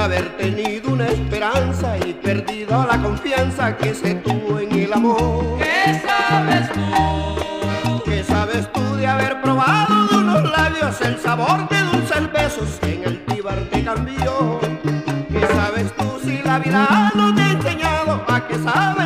haber 0.00 0.36
tenido 0.38 0.92
una 0.92 1.06
esperanza 1.08 1.98
y 1.98 2.14
perdido 2.14 2.86
la 2.90 3.00
confianza 3.02 3.76
que 3.76 3.94
se 3.94 4.14
tuvo 4.16 4.58
en 4.58 4.72
el 4.72 4.92
amor? 4.92 5.58
¿Qué 5.58 6.00
sabes 6.06 6.72
tú? 6.72 8.02
¿Qué 8.06 8.24
sabes 8.24 8.72
tú 8.72 8.96
de 8.96 9.06
haber 9.06 9.42
probado 9.42 10.06
de 10.06 10.16
unos 10.16 10.50
labios 10.50 11.00
el 11.02 11.18
sabor 11.18 11.68
de 11.68 11.82
dulces 11.82 12.32
besos 12.32 12.78
que 12.80 12.94
en 12.94 13.04
el 13.04 13.24
tíbar 13.26 13.58
te 13.70 13.84
cambió? 13.84 14.60
¿Qué 15.30 15.46
sabes 15.54 15.92
tú 15.96 16.18
si 16.24 16.38
la 16.42 16.58
vida 16.58 17.12
no 17.14 17.34
te 17.34 17.42
ha 17.42 17.52
enseñado 17.52 18.24
a 18.26 18.46
que 18.48 18.54
sabe 18.58 18.99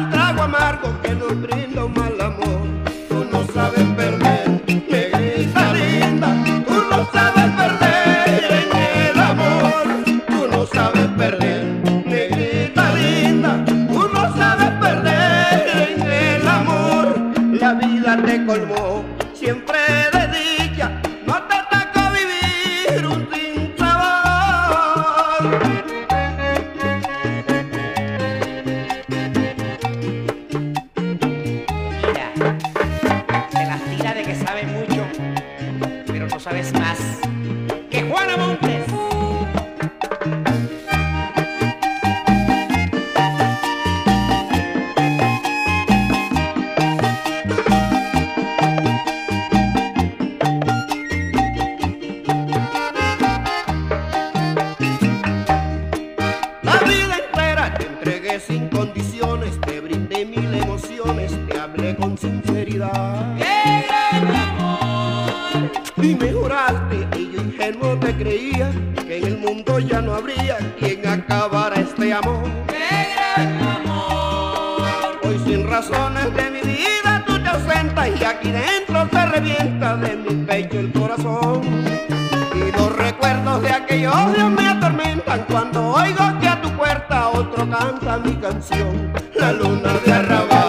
perder, 11.08 11.64
negrita 12.06 12.94
linda, 12.94 13.64
tú 13.66 14.08
no 14.12 14.36
sabes 14.36 14.70
perder 14.80 15.69
en 15.88 16.02
el 16.02 16.48
amor, 16.48 17.19
la 17.52 17.74
vida 17.74 18.16
te 18.24 18.44
colmó 18.46 19.05
siempre 19.34 19.78
de 20.12 20.28
dicha, 20.28 20.91
no 21.27 21.34
te 21.42 21.56
tocó 21.70 22.11
vivir 22.12 23.06
un 23.06 23.28
sin 23.33 23.77
sabor. 23.78 25.50
Mira, 32.02 32.33
te 33.50 33.66
las 33.66 33.83
tira 33.91 34.14
de 34.14 34.22
que 34.22 34.34
sabes 34.34 34.66
mucho, 34.68 35.06
pero 36.06 36.27
no 36.28 36.41
sabes 36.41 36.72
más 36.72 36.98
que 37.91 38.02
Juana 38.02 38.36
Montes. 38.36 38.73
Sin 58.95 59.20
condiciones, 59.20 59.61
te 59.61 59.81
brindé 59.81 60.25
mil 60.25 60.55
emociones, 60.55 61.33
te 61.48 61.59
hablé 61.59 61.97
con 61.97 62.17
sinceridad. 62.17 63.36
¡Qué 63.36 63.86
gran 63.89 64.36
amor! 64.36 65.70
Y 65.97 66.14
me 66.14 66.33
juraste, 66.33 67.19
y 67.19 67.33
yo 67.33 67.41
ingenuo 67.42 67.96
te 67.98 68.14
creía, 68.14 68.70
que 69.07 69.18
en 69.18 69.24
el 69.24 69.39
mundo 69.39 69.79
ya 69.79 70.01
no 70.01 70.14
habría 70.14 70.58
quien 70.79 71.07
acabara 71.07 71.77
este 71.77 72.13
amor. 72.13 72.45
¡Qué 72.68 73.14
gran 73.17 73.63
amor! 73.63 74.83
Hoy 75.24 75.41
sin 75.45 75.68
razones 75.68 76.35
de 76.35 76.51
mi 76.51 76.61
vida 76.61 77.24
tú 77.27 77.39
te 77.42 77.48
ausentas 77.48 78.08
y 78.20 78.24
aquí 78.24 78.51
dentro 78.51 79.08
se 79.11 79.27
revienta 79.27 79.97
de 79.97 80.17
mi 80.17 80.45
pecho 80.45 80.79
el 80.79 80.92
corazón. 80.92 81.63
Y 82.55 82.73
los 82.77 82.97
recuerdos 82.97 83.63
de 83.63 83.70
aquellos 83.70 84.35
días 84.35 84.51
me 84.51 84.68
atormentan 84.68 85.45
cuando 85.48 85.95
oigo 85.95 86.33
canta 87.79 88.18
mi 88.18 88.35
canción. 88.36 89.12
La 89.35 89.52
luna 89.52 89.92
de 90.05 90.12
arrabal 90.12 90.64